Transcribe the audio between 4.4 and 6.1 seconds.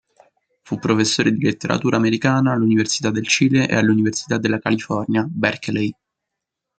California, Berkeley.